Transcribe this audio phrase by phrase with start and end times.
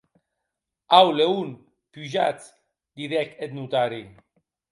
[0.99, 1.49] Au, Leon,
[1.97, 2.43] pujatz!,
[2.99, 4.03] didec eth notari.